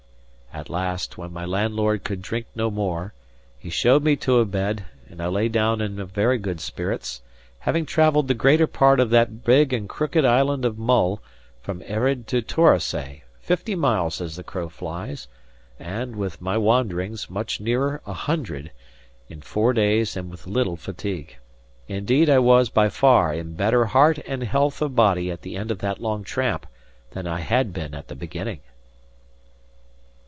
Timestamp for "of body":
24.81-25.31